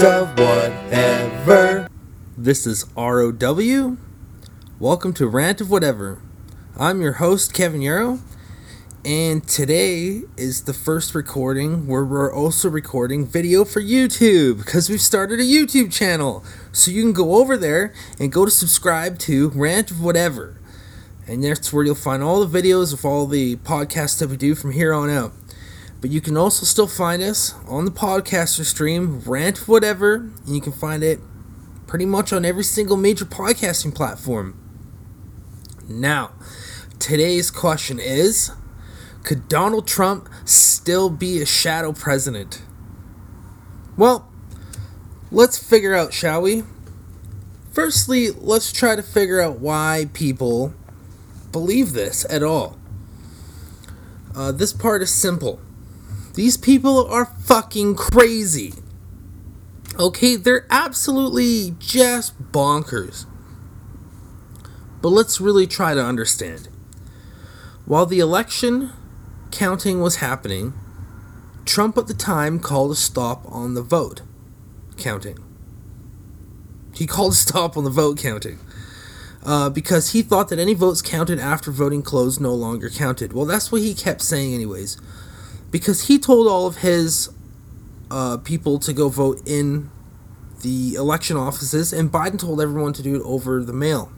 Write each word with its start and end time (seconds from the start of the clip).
of 0.00 0.38
whatever. 0.38 1.88
This 2.36 2.68
is 2.68 2.86
ROW. 2.96 3.96
Welcome 4.78 5.12
to 5.14 5.26
Rant 5.26 5.60
of 5.60 5.70
Whatever. 5.70 6.22
I'm 6.78 7.02
your 7.02 7.14
host, 7.14 7.52
Kevin 7.52 7.82
Yarrow, 7.82 8.20
and 9.04 9.46
today 9.48 10.22
is 10.36 10.64
the 10.64 10.72
first 10.72 11.16
recording 11.16 11.88
where 11.88 12.04
we're 12.04 12.32
also 12.32 12.68
recording 12.68 13.26
video 13.26 13.64
for 13.64 13.82
YouTube 13.82 14.58
because 14.58 14.88
we've 14.88 15.00
started 15.00 15.40
a 15.40 15.44
YouTube 15.44 15.92
channel. 15.92 16.44
So 16.70 16.92
you 16.92 17.02
can 17.02 17.12
go 17.12 17.34
over 17.34 17.56
there 17.56 17.92
and 18.20 18.30
go 18.30 18.44
to 18.44 18.50
subscribe 18.52 19.18
to 19.20 19.48
Rant 19.48 19.90
of 19.90 20.00
Whatever. 20.00 20.60
And 21.26 21.42
that's 21.42 21.72
where 21.72 21.84
you'll 21.84 21.96
find 21.96 22.22
all 22.22 22.44
the 22.44 22.62
videos 22.62 22.92
of 22.92 23.04
all 23.04 23.26
the 23.26 23.56
podcasts 23.56 24.20
that 24.20 24.30
we 24.30 24.36
do 24.36 24.54
from 24.54 24.70
here 24.70 24.94
on 24.94 25.10
out. 25.10 25.32
But 26.00 26.10
you 26.10 26.20
can 26.20 26.36
also 26.36 26.64
still 26.64 26.86
find 26.86 27.22
us 27.22 27.54
on 27.66 27.84
the 27.84 27.90
podcaster 27.90 28.64
stream, 28.64 29.20
Rant 29.20 29.66
Whatever, 29.66 30.14
and 30.14 30.54
you 30.54 30.60
can 30.60 30.72
find 30.72 31.02
it 31.02 31.18
pretty 31.88 32.06
much 32.06 32.32
on 32.32 32.44
every 32.44 32.62
single 32.62 32.96
major 32.96 33.24
podcasting 33.24 33.94
platform. 33.94 34.56
Now, 35.88 36.32
today's 37.00 37.50
question 37.50 37.98
is 37.98 38.52
Could 39.24 39.48
Donald 39.48 39.88
Trump 39.88 40.28
still 40.44 41.10
be 41.10 41.42
a 41.42 41.46
shadow 41.46 41.92
president? 41.92 42.62
Well, 43.96 44.30
let's 45.32 45.58
figure 45.58 45.96
out, 45.96 46.12
shall 46.12 46.42
we? 46.42 46.62
Firstly, 47.72 48.30
let's 48.30 48.70
try 48.70 48.94
to 48.94 49.02
figure 49.02 49.40
out 49.40 49.58
why 49.58 50.08
people 50.12 50.74
believe 51.50 51.92
this 51.92 52.24
at 52.30 52.44
all. 52.44 52.78
Uh, 54.36 54.52
this 54.52 54.72
part 54.72 55.02
is 55.02 55.12
simple 55.12 55.60
these 56.38 56.56
people 56.56 57.04
are 57.08 57.24
fucking 57.24 57.96
crazy. 57.96 58.72
Okay, 59.98 60.36
they're 60.36 60.68
absolutely 60.70 61.74
just 61.80 62.40
bonkers. 62.52 63.26
But 65.02 65.08
let's 65.08 65.40
really 65.40 65.66
try 65.66 65.94
to 65.94 66.00
understand. 66.00 66.68
While 67.86 68.06
the 68.06 68.20
election 68.20 68.92
counting 69.50 70.00
was 70.00 70.18
happening, 70.18 70.74
Trump 71.64 71.98
at 71.98 72.06
the 72.06 72.14
time 72.14 72.60
called 72.60 72.92
a 72.92 72.94
stop 72.94 73.44
on 73.50 73.74
the 73.74 73.82
vote 73.82 74.22
counting. 74.96 75.38
He 76.94 77.08
called 77.08 77.32
a 77.32 77.34
stop 77.34 77.76
on 77.76 77.82
the 77.82 77.90
vote 77.90 78.16
counting. 78.16 78.60
Uh, 79.44 79.70
because 79.70 80.12
he 80.12 80.22
thought 80.22 80.50
that 80.50 80.60
any 80.60 80.74
votes 80.74 81.02
counted 81.02 81.40
after 81.40 81.72
voting 81.72 82.02
closed 82.02 82.40
no 82.40 82.54
longer 82.54 82.88
counted. 82.88 83.32
Well, 83.32 83.44
that's 83.44 83.72
what 83.72 83.80
he 83.82 83.92
kept 83.92 84.22
saying, 84.22 84.54
anyways 84.54 84.98
because 85.70 86.08
he 86.08 86.18
told 86.18 86.46
all 86.48 86.66
of 86.66 86.78
his 86.78 87.30
uh, 88.10 88.38
people 88.38 88.78
to 88.78 88.92
go 88.92 89.08
vote 89.08 89.40
in 89.46 89.90
the 90.62 90.94
election 90.94 91.36
offices, 91.36 91.92
and 91.92 92.10
Biden 92.10 92.38
told 92.38 92.60
everyone 92.60 92.92
to 92.94 93.02
do 93.02 93.14
it 93.16 93.22
over 93.24 93.62
the 93.62 93.72
mail. 93.72 94.10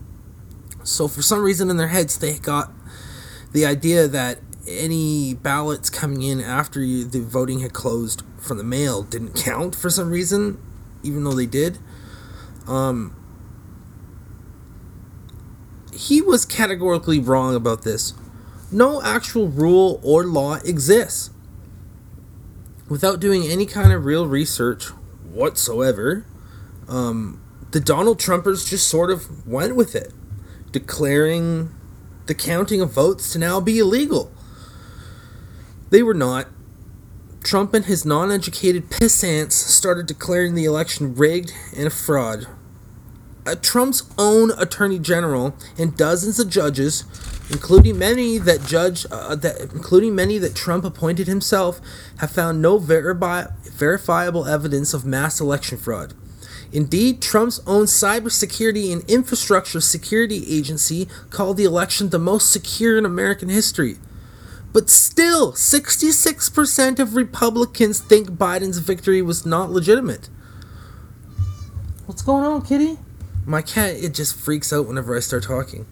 So 0.82 1.08
for 1.08 1.22
some 1.22 1.42
reason 1.42 1.68
in 1.70 1.76
their 1.76 1.88
heads, 1.88 2.18
they 2.18 2.38
got 2.38 2.72
the 3.52 3.66
idea 3.66 4.08
that 4.08 4.38
any 4.66 5.34
ballots 5.34 5.90
coming 5.90 6.22
in 6.22 6.40
after 6.40 6.80
you, 6.80 7.04
the 7.04 7.20
voting 7.20 7.60
had 7.60 7.72
closed 7.72 8.22
from 8.38 8.58
the 8.58 8.64
mail 8.64 9.02
didn't 9.02 9.34
count 9.34 9.74
for 9.74 9.90
some 9.90 10.10
reason, 10.10 10.58
even 11.02 11.24
though 11.24 11.32
they 11.32 11.46
did. 11.46 11.78
Um, 12.66 13.16
he 15.92 16.22
was 16.22 16.46
categorically 16.46 17.18
wrong 17.18 17.54
about 17.54 17.82
this. 17.82 18.14
No 18.72 19.02
actual 19.02 19.48
rule 19.48 20.00
or 20.02 20.24
law 20.24 20.54
exists 20.64 21.30
without 22.90 23.20
doing 23.20 23.46
any 23.46 23.64
kind 23.64 23.92
of 23.92 24.04
real 24.04 24.26
research 24.26 24.88
whatsoever, 25.22 26.26
um, 26.88 27.40
the 27.70 27.80
Donald 27.80 28.18
Trumpers 28.18 28.68
just 28.68 28.88
sort 28.88 29.10
of 29.10 29.46
went 29.46 29.76
with 29.76 29.94
it, 29.94 30.12
declaring 30.72 31.70
the 32.26 32.34
counting 32.34 32.82
of 32.82 32.92
votes 32.92 33.32
to 33.32 33.38
now 33.38 33.60
be 33.60 33.78
illegal. 33.78 34.30
They 35.88 36.02
were 36.02 36.14
not. 36.14 36.48
Trump 37.42 37.72
and 37.72 37.86
his 37.86 38.04
non 38.04 38.30
educated 38.30 38.90
pissants 38.90 39.52
started 39.52 40.06
declaring 40.06 40.54
the 40.54 40.66
election 40.66 41.14
rigged 41.14 41.54
and 41.74 41.86
a 41.86 41.90
fraud. 41.90 42.46
Uh, 43.50 43.54
Trump's 43.56 44.04
own 44.16 44.52
attorney 44.52 44.98
general 44.98 45.56
and 45.76 45.96
dozens 45.96 46.38
of 46.38 46.48
judges 46.48 47.04
including 47.50 47.98
many 47.98 48.38
that 48.38 48.64
judge 48.64 49.04
uh, 49.10 49.34
that 49.34 49.60
including 49.60 50.14
many 50.14 50.38
that 50.38 50.54
Trump 50.54 50.84
appointed 50.84 51.26
himself, 51.26 51.80
have 52.18 52.30
found 52.30 52.62
no 52.62 52.78
verifi- 52.78 53.52
verifiable 53.70 54.46
evidence 54.46 54.94
of 54.94 55.04
mass 55.04 55.40
election 55.40 55.76
fraud. 55.76 56.14
Indeed, 56.72 57.20
Trump's 57.20 57.60
own 57.66 57.86
cybersecurity 57.86 58.92
and 58.92 59.08
infrastructure 59.10 59.80
security 59.80 60.44
agency 60.48 61.08
called 61.30 61.56
the 61.56 61.64
election 61.64 62.10
the 62.10 62.18
most 62.18 62.52
secure 62.52 62.96
in 62.96 63.04
American 63.04 63.48
history. 63.48 63.96
But 64.72 64.88
still, 64.88 65.52
66% 65.52 67.00
of 67.00 67.16
Republicans 67.16 67.98
think 67.98 68.30
Biden's 68.30 68.78
victory 68.78 69.20
was 69.20 69.44
not 69.44 69.72
legitimate. 69.72 70.28
What's 72.06 72.22
going 72.22 72.44
on, 72.44 72.62
kitty? 72.62 72.98
My 73.46 73.62
cat, 73.62 73.96
it 73.96 74.14
just 74.14 74.36
freaks 74.36 74.72
out 74.72 74.86
whenever 74.86 75.16
I 75.16 75.20
start 75.20 75.44
talking. 75.44 75.86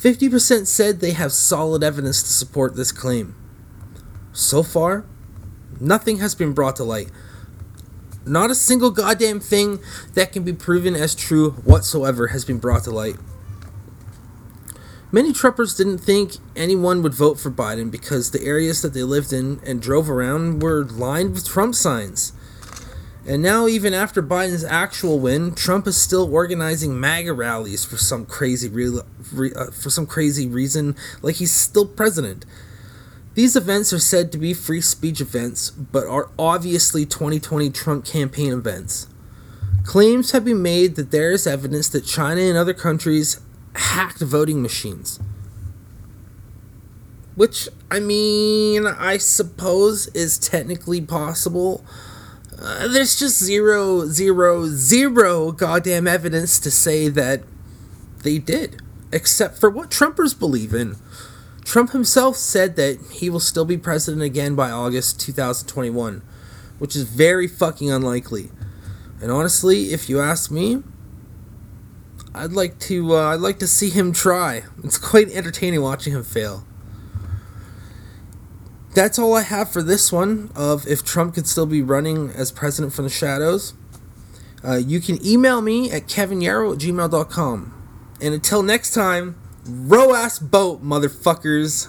50% 0.00 0.66
said 0.66 1.00
they 1.00 1.12
have 1.12 1.32
solid 1.32 1.82
evidence 1.82 2.22
to 2.22 2.32
support 2.32 2.76
this 2.76 2.92
claim. 2.92 3.34
So 4.32 4.62
far, 4.62 5.04
nothing 5.80 6.18
has 6.18 6.34
been 6.34 6.52
brought 6.52 6.76
to 6.76 6.84
light. 6.84 7.10
Not 8.26 8.50
a 8.50 8.54
single 8.54 8.90
goddamn 8.90 9.40
thing 9.40 9.80
that 10.14 10.32
can 10.32 10.44
be 10.44 10.52
proven 10.52 10.94
as 10.94 11.14
true 11.14 11.50
whatsoever 11.50 12.28
has 12.28 12.44
been 12.44 12.58
brought 12.58 12.84
to 12.84 12.90
light. 12.90 13.16
Many 15.12 15.32
Trumpers 15.32 15.76
didn't 15.76 15.98
think 15.98 16.32
anyone 16.56 17.02
would 17.02 17.14
vote 17.14 17.38
for 17.38 17.50
Biden 17.50 17.90
because 17.90 18.30
the 18.30 18.42
areas 18.42 18.82
that 18.82 18.94
they 18.94 19.04
lived 19.04 19.32
in 19.32 19.60
and 19.64 19.80
drove 19.80 20.10
around 20.10 20.60
were 20.60 20.84
lined 20.84 21.34
with 21.34 21.46
Trump 21.46 21.74
signs. 21.74 22.32
And 23.26 23.42
now, 23.42 23.66
even 23.66 23.94
after 23.94 24.22
Biden's 24.22 24.64
actual 24.64 25.18
win, 25.18 25.54
Trump 25.54 25.86
is 25.86 25.96
still 25.96 26.30
organizing 26.32 27.00
MAGA 27.00 27.32
rallies 27.32 27.82
for 27.84 27.96
some 27.96 28.26
crazy 28.26 28.68
re- 28.68 29.00
re- 29.32 29.52
uh, 29.54 29.70
for 29.70 29.88
some 29.88 30.06
crazy 30.06 30.46
reason, 30.46 30.94
like 31.22 31.36
he's 31.36 31.52
still 31.52 31.86
president. 31.86 32.44
These 33.34 33.56
events 33.56 33.92
are 33.92 33.98
said 33.98 34.30
to 34.32 34.38
be 34.38 34.52
free 34.52 34.82
speech 34.82 35.20
events, 35.22 35.70
but 35.70 36.06
are 36.06 36.28
obviously 36.38 37.06
2020 37.06 37.70
Trump 37.70 38.04
campaign 38.04 38.52
events. 38.52 39.08
Claims 39.84 40.32
have 40.32 40.44
been 40.44 40.62
made 40.62 40.96
that 40.96 41.10
there 41.10 41.32
is 41.32 41.46
evidence 41.46 41.88
that 41.88 42.04
China 42.04 42.42
and 42.42 42.56
other 42.56 42.74
countries 42.74 43.40
hacked 43.74 44.20
voting 44.20 44.62
machines. 44.62 45.18
Which, 47.34 47.68
I 47.90 48.00
mean, 48.00 48.86
I 48.86 49.16
suppose 49.16 50.06
is 50.08 50.38
technically 50.38 51.00
possible 51.00 51.84
uh, 52.58 52.88
there's 52.88 53.18
just 53.18 53.42
zero, 53.42 54.06
zero, 54.06 54.66
zero 54.66 55.52
goddamn 55.52 56.06
evidence 56.06 56.58
to 56.60 56.70
say 56.70 57.08
that 57.08 57.42
they 58.22 58.38
did, 58.38 58.82
except 59.12 59.58
for 59.58 59.68
what 59.68 59.90
Trumpers 59.90 60.38
believe 60.38 60.74
in. 60.74 60.96
Trump 61.64 61.90
himself 61.92 62.36
said 62.36 62.76
that 62.76 63.00
he 63.10 63.30
will 63.30 63.40
still 63.40 63.64
be 63.64 63.78
president 63.78 64.22
again 64.22 64.54
by 64.54 64.70
August 64.70 65.18
2021, 65.20 66.22
which 66.78 66.94
is 66.94 67.04
very 67.04 67.48
fucking 67.48 67.90
unlikely. 67.90 68.50
And 69.20 69.32
honestly, 69.32 69.92
if 69.92 70.08
you 70.08 70.20
ask 70.20 70.50
me, 70.50 70.82
I'd 72.34 72.52
like 72.52 72.78
to 72.80 73.16
uh, 73.16 73.32
I'd 73.32 73.40
like 73.40 73.58
to 73.60 73.66
see 73.66 73.90
him 73.90 74.12
try. 74.12 74.64
It's 74.82 74.98
quite 74.98 75.30
entertaining 75.30 75.80
watching 75.80 76.12
him 76.12 76.24
fail 76.24 76.66
that's 78.94 79.18
all 79.18 79.34
I 79.34 79.42
have 79.42 79.70
for 79.70 79.82
this 79.82 80.12
one 80.12 80.50
of 80.54 80.86
if 80.86 81.04
Trump 81.04 81.34
could 81.34 81.46
still 81.46 81.66
be 81.66 81.82
running 81.82 82.30
as 82.30 82.52
president 82.52 82.92
from 82.92 83.04
the 83.04 83.10
shadows. 83.10 83.74
Uh, 84.64 84.76
you 84.76 85.00
can 85.00 85.24
email 85.26 85.60
me 85.60 85.90
at 85.90 86.06
kevinyarrow 86.06 86.72
at 86.72 86.78
gmail.com. 86.78 88.16
And 88.20 88.34
until 88.34 88.62
next 88.62 88.94
time, 88.94 89.36
row 89.66 90.14
ass 90.14 90.38
boat, 90.38 90.82
motherfuckers. 90.82 91.88